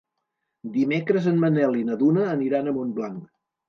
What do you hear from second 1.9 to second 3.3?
na Duna aniran a Montblanc.